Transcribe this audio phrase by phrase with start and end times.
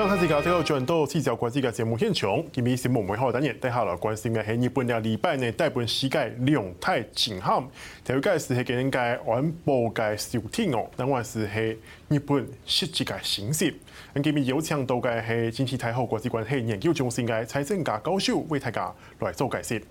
[0.00, 7.62] 刚才提到最后转到聚焦国际嘅节目现场，今日新闻媒体等人带下来关心嘅系日本嘅礼拜呢，大部分世界两太震撼。
[8.02, 11.78] 第一个是系今日嘅环保嘅收听哦，另外是系
[12.08, 13.74] 日本实际嘅形势。
[14.22, 19.82] 今日有请到嘅系经济太后国际关系研究中心嘅蔡正甲教授为大家来做解释。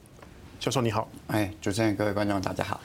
[0.60, 2.82] 教授你好，哎，主持人各位观众大家好。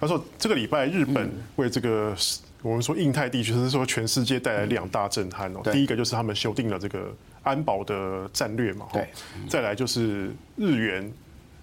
[0.00, 2.16] 他说这个礼拜日本为这个。
[2.62, 5.60] 我们说印太地区是说全世界带来两大震撼哦。
[5.72, 8.86] 第一个就是他们修订了这个安保的战略嘛。
[8.92, 9.08] 对。
[9.48, 11.12] 再来就是日元，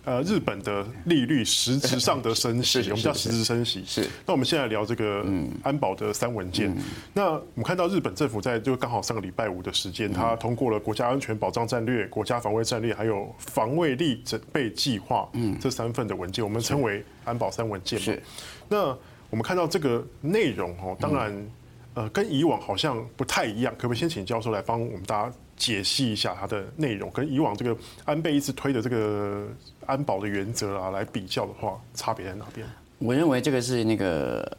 [0.05, 3.83] 呃，日本的利率实质上的升息，我们叫实质升息。
[3.85, 4.07] 是。
[4.25, 5.25] 那我们现在聊这个
[5.63, 6.73] 安保的三文件。
[7.13, 18.05] 那我们看到日本政府在就刚好上个礼拜五的时间，他通过了国家安全保障战略、国家防卫战略还有防卫力准备计划，嗯，这三份的文件，我们称为安保三文件嘛。
[18.05, 18.23] 是。
[18.69, 18.97] 那
[19.29, 21.51] 我们看到这个内容哦，当然，
[21.93, 23.73] 呃，跟以往好像不太一样。
[23.77, 29.47] 可不可以先请教授来帮我们大家解析一下它的内容，跟以往这个安倍一直推的这个
[29.85, 32.67] 安保的原则啊来比较的话，差别在哪边？
[32.99, 34.57] 我认为这个是那个。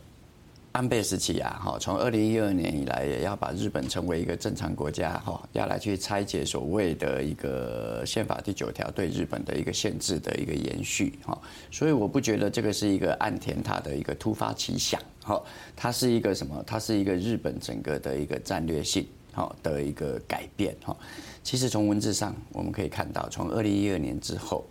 [0.77, 15.42] 安倍时期啊，哈，从二零一二年以来，也要把日本成为一个正常国家，哈，要来去拆解所谓的一个宪法第九条对日本的一个限制的一个延续，哈，所以我不觉得这个是一个岸田他的一个突发奇想，哈，
[15.74, 16.62] 它是一个什么？
[16.66, 20.94] 它是一个日本整个的一个战略性，哈的一个改变，哈。
[21.42, 24.69] 其实从文字上我们可以看到，从二零一二年之后，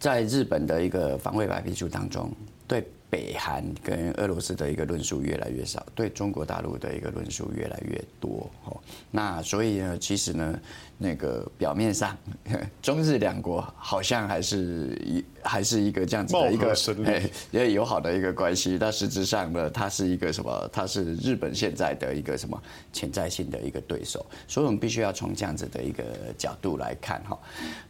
[0.00, 2.28] 在日本的一个防卫白皮书当中，
[2.72, 2.88] 对。
[3.12, 8.50] 北韩跟俄罗斯的一个论述越来越少，对中国大陆的一个论述越来越多。
[8.64, 10.58] 哦，那所以呢，其实呢，
[10.96, 12.16] 那个表面上
[12.80, 18.78] 中日两国好像还是一还是一个这样子的一个哎，也友好的一个关系。
[18.80, 20.70] 但实质上呢，它是一个什么？
[20.72, 22.58] 它是日本现在的一个什么
[22.94, 24.24] 潜在性的一个对手。
[24.48, 26.02] 所以我们必须要从这样子的一个
[26.38, 27.38] 角度来看哈。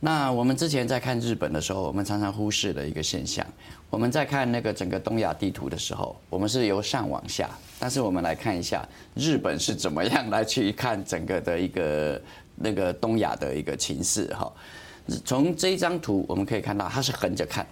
[0.01, 3.47] 那我们之前在看日本的时候，我们常常忽视的一个现象。
[3.89, 12.21] 我们在看那个整个东亚地图的时候，我们是由上往下，但是我们来看一下日本是怎么样来去看整个的一个
[12.57, 14.53] 那个东亚的一个情势哈。
[15.25, 17.67] 从这一张图我们可以看到，它是横着看，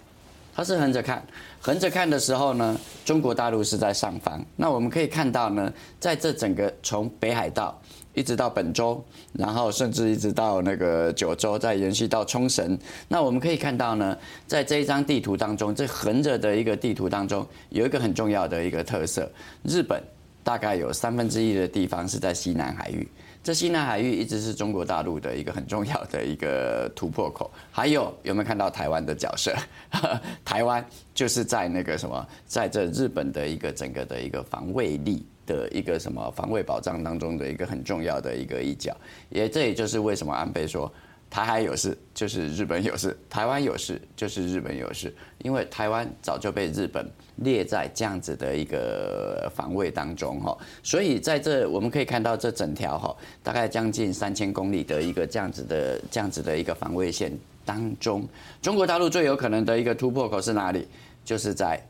[0.54, 1.24] 它是横着看，
[1.60, 4.44] 横着看的时候呢，中国大陆是在上方。
[4.56, 7.80] 那我们可以看到呢，在这整个从北海道。
[8.12, 9.02] 一直到本州，
[9.32, 12.76] 然后甚至一直到那个九州，再延续到冲绳。
[13.06, 14.18] 那我们可以看到呢，
[14.48, 19.30] 在这一张地图当中，这横着的一个地图当中，有一个很重要的一个特色：
[19.62, 20.02] 日本
[20.42, 23.08] 大概有三分之一的地方是在西南海域。
[23.42, 27.50] 这西南海域一直是中国大陆的一个很重要的一个突破口。
[27.70, 29.54] 还有有没有看到台湾的角色？
[30.44, 30.84] 台湾
[31.14, 35.24] 就是在那个什么，在这日本的一个整个的一个防卫力。
[35.46, 38.96] 的一个什么防卫保障当中的一个很重要的一个一角，
[39.30, 40.92] 也这也就是为什么安倍说
[41.30, 57.32] 台海有事就是日本有事，台湾有事就是日本有事，因为台湾早就被日本列在这样子的一个防卫当中哈，所以在这我们可以看到这整条哈大概将近三千公里的一个这样子的这样子的一个防卫线
[57.64, 58.28] 当中，
[58.60, 60.88] 中国大陆最有可能的一个突破口是哪里？
[61.24, 61.80] 就是在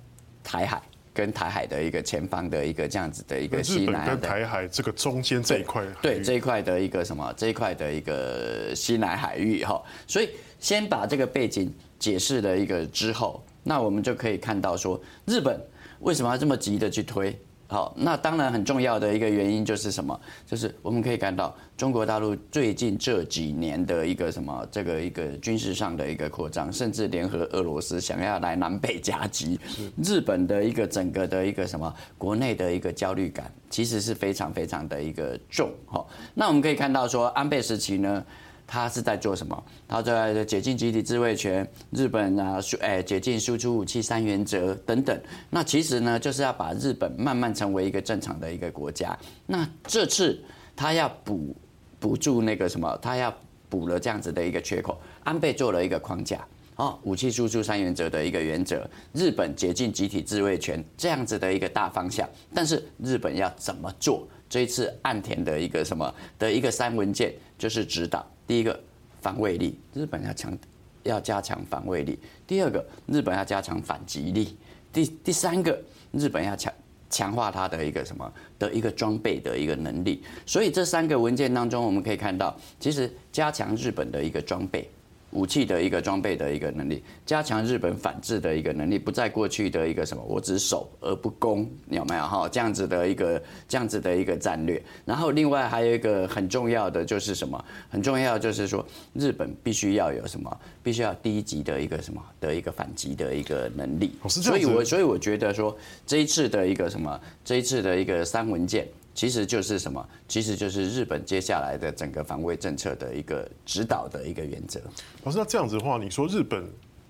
[0.44, 0.82] 台海。
[1.12, 15.60] 跟台海的一个前方的一个这样子的一个西南的跟台海这个中间这一块，对这一块的一个什么这一块的一个西南海域哈，所以先把这个背景解释了一个之后，那我们就可以看到说日本
[16.00, 17.38] 为什么要这么急的去推。
[17.70, 20.20] 好，那当然很重要的一个原因就是什么？
[20.44, 29.56] 就是我们可以看到中国大陆最近这几年的一个什么，这个一个军事上的一个扩张，甚至联合俄罗斯想要来南北夹击。
[30.02, 35.70] 日本的一个整个的一个什么国内的一个焦虑感，其实是非常非常的一个重。
[35.86, 38.24] 好，那我们可以看到说安倍时期呢。
[38.72, 39.64] 他是在做什么？
[39.88, 45.20] 他在解禁集体自卫权，日本啊，输诶，解禁输出武器三原则等等。
[45.50, 49.18] 那其实呢，就是要把日本慢慢成为一个正常的一个国家。
[49.44, 50.40] 那这次
[50.76, 51.56] 他要补
[51.98, 52.96] 补助那个什么？
[53.02, 53.36] 他要
[53.68, 54.96] 补了这样子的一个缺口。
[55.24, 56.46] 安倍做了一个框架，
[56.76, 62.28] 哦，武器输出三原则的一个原则，日本解禁集体自卫权这样子的一个大方向。
[62.54, 64.28] 但是日本要怎么做？
[64.48, 68.24] 这一次岸田的一个什么的一个三文件就是指导。
[68.50, 68.76] 第一个
[69.20, 70.58] 防卫力，日本要强，
[71.04, 72.18] 要加强防卫力。
[72.48, 74.56] 第二个，日本要加强反击力。
[74.92, 75.80] 第第三个，
[76.10, 76.72] 日本要强
[77.08, 80.24] 强化它的一个什么的一个装备的一个能力。
[80.44, 84.90] 所以这三个文件当中，我们可以看到，其实加强日本的一个装备，
[85.32, 92.48] 武器的一个装备的一个能力，加强日本反制的一个能力，不在过去的一个什么我只守而不攻，有没有哈？
[92.48, 94.82] 这样子的一个这样子的一个战略。
[95.04, 97.64] 然后另外还有一个很重要的就是什么？
[97.88, 98.84] 很重要就是说
[99.14, 100.54] 日本必须要有什么？
[100.82, 104.12] 必须要低级的一个什么的一个反击的一个能力。
[104.28, 105.76] 所以我所以我觉得说
[106.06, 107.20] 这一次的一个什么？
[107.44, 108.88] 这一次的一个三文舰。
[109.14, 110.06] 其实就是什么？
[110.28, 114.80] 其实就是日本接下来的整个防卫政策的一个指导的一个原则。
[115.24, 116.64] 老师，那这样子的话，你说日本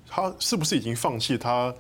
[0.09, 1.73] 他是不是已经放弃他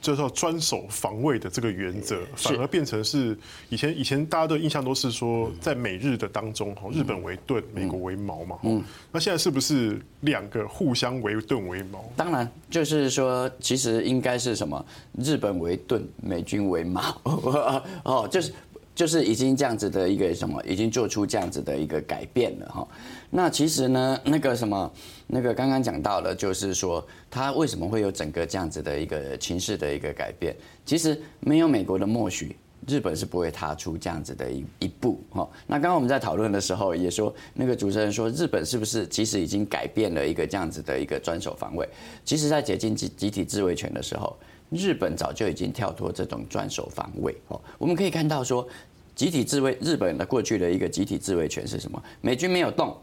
[0.00, 3.36] 就是要专守防卫的这个原则，反而变成是
[3.70, 8.58] 以前以前大家的印象都是说在美日的当中，哈，日本为盾，美国为矛嘛。
[8.62, 8.82] 嗯。
[9.10, 12.04] 那现在是不是两个互相为盾为矛？
[12.16, 14.84] 当然，就是说，其实应该是什么？
[15.18, 17.02] 日本为盾，美军为矛。
[18.04, 18.52] 哦，就是。
[18.96, 22.88] 就是已经这样子的一个什么，已经做出这样子的一个改变了哈。
[23.28, 24.90] 那其实呢，那个什么，
[25.26, 30.56] 那个刚刚讲到了，就是说他为什么会有整个这样子的一个情势的一个改变？
[30.86, 32.56] 其实没有美国的默许，
[32.88, 35.46] 日本是不会踏出这样子的一一步哈。
[35.66, 41.86] 那刚刚我们在讨论的时候也说，那个主持人说日本是不是其实已经改变了一个这样子的一个专守防卫？
[42.24, 44.34] 其实，在解禁集集体自卫权的时候。
[44.70, 48.66] 日本早就已经跳脱这种专守防卫哦，我们可以看到说，
[49.14, 52.02] 集体自卫，日本的过去的一个集体自卫权是什么？
[52.20, 52.96] 美军没有动，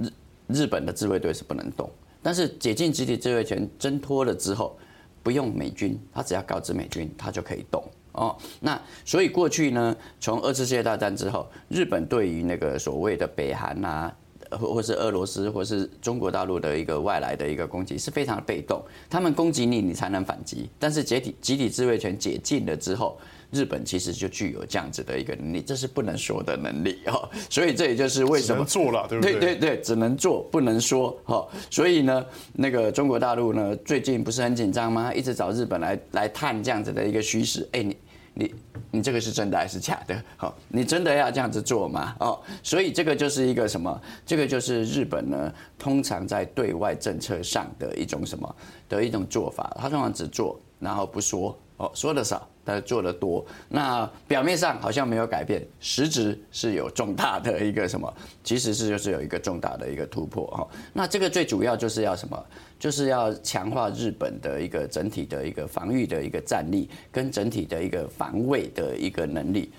[0.00, 0.10] 日
[0.48, 1.90] 日本的自卫队是不能动。
[2.22, 4.76] 但是解禁集体自卫权挣脱了之后，
[5.22, 8.36] 不用美军，他只要告知美军，他就可以动哦。
[8.60, 14.16] 那所以过去呢，从二次世界大战之后，日本对于那个所谓的北韩啊。
[14.50, 20.68] 或或是俄罗斯，或是中国大陆的一个外来的一个攻击是非常被动，他们攻击你，你才能反击。
[20.78, 23.18] 但是集体集体自卫权解禁了之后，
[23.50, 27.28] 日本其实就具有这样子的一个能力，这是不能说的能力哦。
[27.48, 29.32] 所以这也就是为什么做了，对不对？
[29.32, 31.46] 对对对，只能做不能说哈。
[31.70, 35.12] 所以呢，那个中国大陆呢，最近不是很紧张吗？
[35.12, 37.68] 一直找日本来来探这样子的一个虚实。
[37.72, 37.96] 哎，你。
[38.38, 38.54] 你
[38.90, 40.22] 你这个是真的还是假的？
[40.36, 42.14] 好，你真的要这样子做吗？
[42.20, 43.98] 哦，所以这个就是一个什么？
[44.26, 48.56] 这个就是日本呢，通常在对外政策上的一种什么
[48.90, 51.58] 的一种做法，他通常只做，然后不说。
[51.78, 53.42] 哦，说的少，他做的多。
[53.68, 58.12] 那表面上好像没有改变，实质是有重大的一个什么？
[58.44, 60.68] 其实是就是有一个重大的一个突破哈。
[60.92, 62.44] 那这个最主要就是要什么？
[62.78, 69.72] 就是要强化日本的一个整体的一个防御的一个战力，跟整体的一个防卫的一个能力。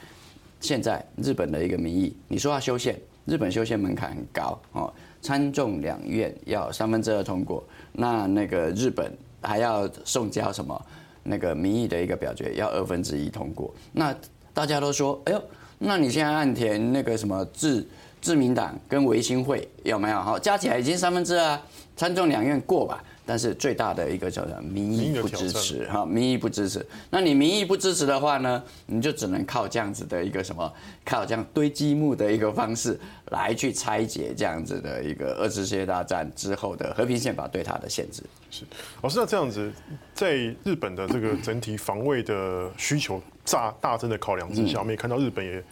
[0.59, 4.91] 现在日本的一个民意，你说要修宪，日本修宪门槛很高哦，
[5.21, 10.85] 参众两院要三分之二通过，那那个日本还要送交什么？
[11.27, 14.15] 那个民意的一个表决要二分之一通过，那
[14.53, 15.43] 大家都说，哎呦，
[15.77, 17.85] 那你现在岸田那个什么自
[18.21, 20.19] 自民党跟维新会有没有？
[20.19, 21.59] 好，加起来已经三分之二，
[21.95, 23.03] 参众两院过吧。
[23.29, 26.83] 但是最大的一个叫做民意不支持哈，民意不支持。
[27.09, 32.97] 那你民意不支持的话呢，你就只能靠这样子的一个什么，靠这样堆积木的一个方式
[33.31, 38.23] 来去拆解这样子的一个二次世界大战之后的和平宪法对它的限制。
[38.49, 38.65] 是，
[39.01, 39.71] 老师，那这样子，
[40.13, 45.63] 在日本的这个整体防卫的需求大大增的考量之下，我们也看到日本也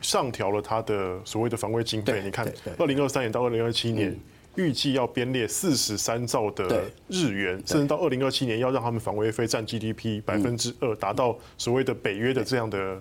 [0.00, 2.22] 上调了它的所谓的防卫经费。
[2.22, 2.46] 你看，
[2.78, 4.16] 二零二三年到二零二七年。
[4.56, 13.00] 预计要编列四十三兆的日元，甚至到二零二七年要让他们防卫费占 GDP 百分之二，达到所谓的北约的这样的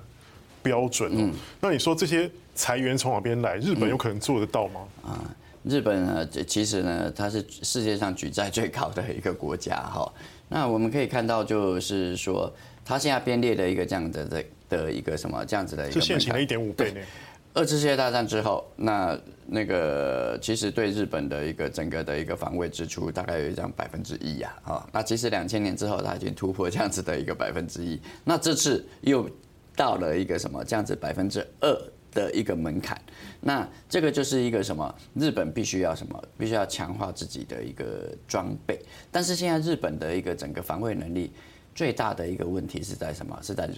[0.63, 1.12] 标准。
[1.13, 3.58] 嗯，那你说这些裁员从哪边来？
[3.58, 4.80] 日本有可能做得到吗？
[5.03, 5.20] 啊，
[5.63, 10.12] 日本呢，其实呢，它是世界上举债最高的一个国家哈。
[10.50, 12.51] 那我们可以看到，就是说，
[12.84, 17.00] 它现在编列的一个这样的的的一个什么这样子的一个，是现行的一点五倍呢。
[17.53, 29.30] 二次世界大战之后，那那个其实对日本的一个整个的一个防卫支出大概有一张百分之一呀，啊，那其实两千年之后，它已经突破这样子的一个百分之一，那这次又
[29.75, 31.77] 到了一个什么这样子百分之二
[32.12, 33.00] 的一个门槛，
[33.39, 34.94] 那这个就是一个什么？
[35.15, 36.24] 日本必须要什么？
[36.38, 38.80] 必须要强化自己的一个装备，
[39.12, 41.32] 但是现在日本的一个整个防卫能力
[41.74, 43.38] 最大的一个问题是在什么？
[43.41, 43.77] 是在人，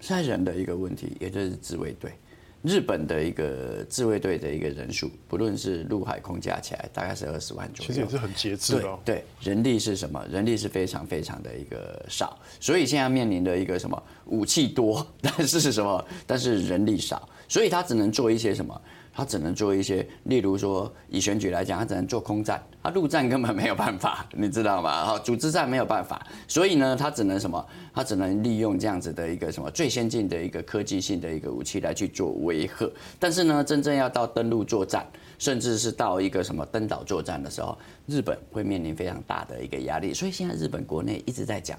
[0.00, 2.12] 是在人的一个问题，也就是自卫队。
[2.60, 7.86] 日本的一个自卫队的一个人数，不论是陆海空加起来，大概是二十万左右。
[7.86, 8.98] 其实也是很节制的。
[9.04, 10.26] 对，人力是什么？
[10.28, 14.02] 人力是非常非常的一个少，所以现在面临的一个什么？
[14.24, 16.04] 武器多， 但是什么？
[16.26, 18.80] 但是人力少，所以他只能做一些什么？
[19.10, 25.04] 他只能做一些，例如说以选举来讲，他只能做空战，他陆战根本没有办法，你知道吗？
[25.04, 27.66] 好，组织战没有办法，所以呢，他只能什么？
[27.92, 32.88] 他只能利用这样子的一个什么最先进的一个科技性的一个武器来去做威吓。
[33.18, 35.04] 但是呢，真正要到登陆作战，
[35.36, 37.76] 甚至是到一个什么登岛作战的时候，
[38.06, 40.14] 日本会面临非常大的一个压力。
[40.14, 41.76] 所以现在日本国内一直在讲，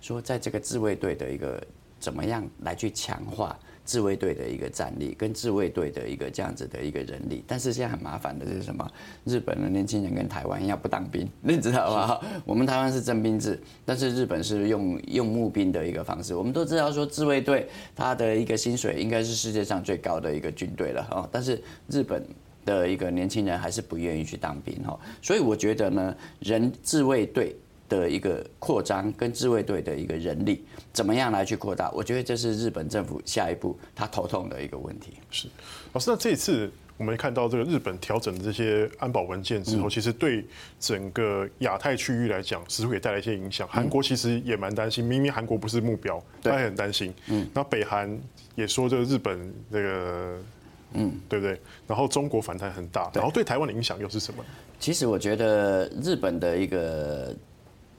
[0.00, 1.60] 说在这个自卫队的一个
[1.98, 3.58] 怎么样来去强化。
[3.86, 8.86] 自卫队的一个战力跟自卫队的一个这样子的一个人力，但是现在很麻烦的是什么？
[9.24, 12.20] 日本的年轻人跟台湾一样不当兵， 你知道吗？
[12.44, 16.34] 我们台湾是征兵制，但是日本是用用募兵的一个方式。
[16.34, 22.26] 我们都知道说自卫队他的一个薪水应该是世界上最高的一个军队了哦，但是日本
[22.64, 27.56] 的一个年轻人还是不愿意去当兵哦，所以我觉得呢，人自卫队。
[27.88, 31.90] 的一个扩张跟自卫队的一个人力怎么样来去扩大？
[31.92, 35.14] 我觉得这是日本政府下一步他头痛的一个问题。
[35.30, 35.48] 是，
[35.92, 40.44] 老师，那这一次我们看到这个日本调整这些安保文件之后，其实对
[40.80, 43.68] 整个亚太区域来讲，似乎也带来一些影响。
[43.68, 47.12] 韩国其实也蛮担心，明明韩国不是目标，他也很担心。
[47.28, 48.18] 嗯，那北韩
[48.54, 50.38] 也说这个日本这个，
[50.94, 51.60] 嗯，对不对？
[51.86, 54.42] 然后中国反弹很大，然后对台湾的影响又是什么？
[54.80, 57.36] 其实我觉得日本的一个。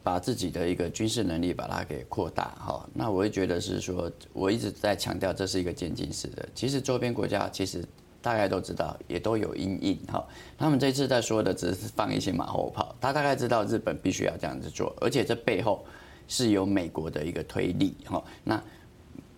[0.08, 6.48] 把自己的一个军事能力把它给扩大哈，那我会觉得是说，我一直在强调这是一个渐进式的。
[6.56, 7.84] 其实周边国家其实
[8.22, 10.26] 大概都知道，也都有阴影哈。
[10.58, 15.84] 他们这次在说的只是放一些马后炮，他大概知道日本必须要这样子做，而且这背后
[16.30, 18.24] 是有美国的一个推力哈。
[18.46, 18.64] 那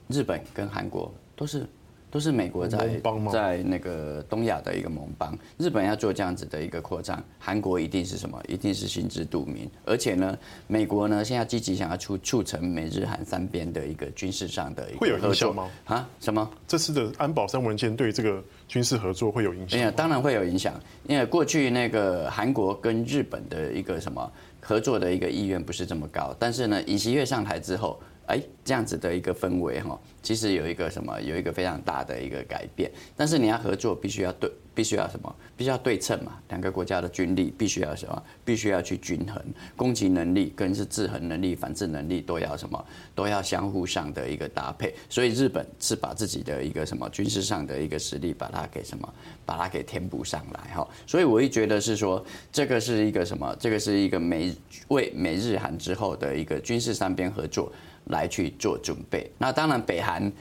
[0.07, 1.65] 日本跟韩国都是。
[2.11, 2.99] 都是美国在
[3.31, 8.41] 在那个东亚的一个盟邦，日本要做这样子的一个扩张，韩国一定是什么？
[8.47, 9.69] 一定是心知肚明。
[9.85, 10.37] 而且呢，
[10.67, 15.07] 美国呢现在积极想要促促成美日韩三边的一个军事上的一个合作。
[15.07, 15.69] 会有影响吗？
[15.85, 16.09] 啊？
[16.19, 16.49] 什么？
[16.67, 19.79] 这次的安保三文件对这个军事合作会有影响？
[19.79, 20.73] 哎，当然会有影响，
[21.07, 27.99] 因为过去那个韩国跟日本的一个什么合作的一个意愿不是这么高，但是呢，尹锡悦上台之后。
[28.29, 32.91] 哎，这样子的一个氛围哈，其实有一个什么，有一个非常大的一个改变。
[33.17, 35.35] 但是你要合作，必须要对，必须要什么？
[35.57, 36.39] 必须要对称嘛。
[36.49, 38.23] 两个国家的军力必须要什么？
[38.45, 39.43] 必须要去均衡，
[39.75, 42.85] 攻击能力跟是制衡能力、反制能力都要什么？
[43.15, 44.93] 都要相互上的一个搭配。
[45.09, 49.11] 所以日本是把自己的一个什么军事上的一个实力，把它给什么？
[49.43, 50.87] 把它给填补上来哈。
[51.07, 53.55] 所以我会觉得是说，这个是一个什么？
[53.59, 54.53] 这个是一个美
[54.89, 57.71] 为美日韩之后的一个军事三边合作。
[58.09, 60.31] 来去做准备，那当然北韩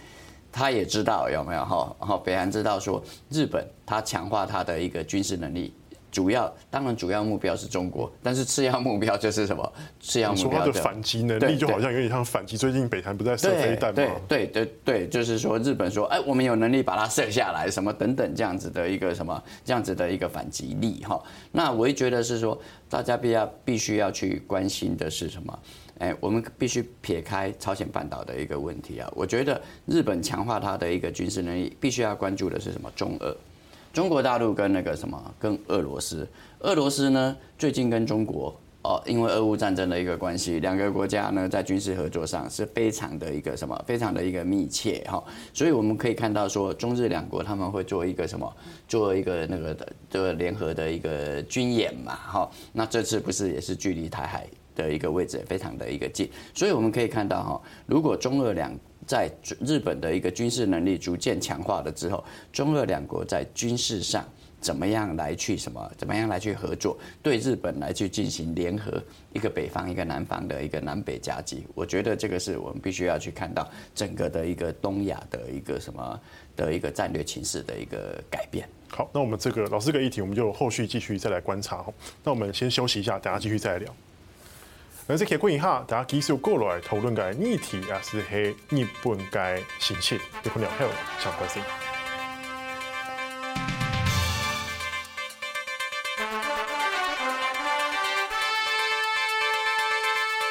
[0.52, 5.72] 他也知道有没有哈，然后北韩知道说日本他强化他的一个军事能力，
[6.10, 9.72] 主要当然主要目标是中国，但是次要目标就是什么？
[10.00, 12.56] 次要目标的反击能力就好像有点像反击。
[12.56, 14.02] 最近北韩不在射飞弹吗？
[14.26, 21.22] 对对对对，就是说日本说哎，我们有能力把它射下来，什么等等这样子的一个什么这样子的一个反击力哈。
[21.52, 22.58] 那我也觉得是说
[22.88, 25.58] 大家必要必须要去关心的是什么？
[25.98, 29.12] 哎，我们必须撇开朝鲜半岛的一个问题啊！
[29.16, 32.88] 我觉得日本强化它的一个军事能力，必须要关注的是什么？
[32.94, 33.36] 中俄，
[33.92, 36.26] 中国大陆跟那个什么，跟俄罗斯。
[36.60, 45.22] 俄罗斯呢，最近跟中国哦，因为俄乌战争的一个关系，两个国家呢在军事合作上是非常的一个什么，非常的一个密切哈。
[45.52, 52.48] 所以我们可以看到说，中日两国他们会做一个什么，做一个那个的这个联合的一个军演嘛哈。
[52.72, 54.46] 那这次不是也是距离台海？
[54.78, 58.72] 的一个位置非常的一个近，所以我们可以看到哈，如果中俄两
[59.04, 59.28] 在
[59.66, 64.24] 日本的一个军事能力逐渐强化了之后，中俄两国在军事上
[64.60, 76.20] 怎么样来去什么，怎么样来去合作，对日本来去进行联合一个北方一个南方的一个南北夹击，我觉得这个是我们必须要去看到整个的一个东亚的一个什么
[76.54, 78.68] 的一个战略情势的一个改变。
[78.90, 81.84] 好，那我们这个老师这个议题，我们就后续继续再来观察。
[82.24, 83.94] 那我们先休息一下，等下继续再来聊。
[85.10, 90.88] 那这期关一下，大家继续过来讨论个议题，也是系日本嘅形势，有可能有
[91.18, 91.62] 相关性。